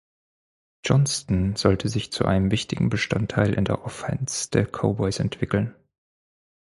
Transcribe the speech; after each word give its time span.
Johnston 0.83 1.55
sollte 1.55 1.87
sich 1.87 2.11
zu 2.11 2.25
einem 2.25 2.49
wichtigen 2.49 2.89
Bestandteil 2.89 3.53
in 3.53 3.65
der 3.65 3.85
Offense 3.85 4.49
der 4.49 4.65
Cowboys 4.65 5.19
entwickeln. 5.19 5.75